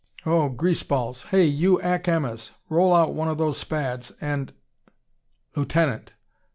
Oh, 0.25 0.49
greaseballs! 0.49 1.25
Hey, 1.27 1.45
you 1.45 1.79
Ack 1.79 2.07
Emmas! 2.07 2.53
Roll 2.69 2.91
out 2.91 3.13
one 3.13 3.27
of 3.27 3.37
those 3.37 3.59
Spads 3.59 4.11
and" 4.19 4.51
"Lieutenant!" 5.55 6.13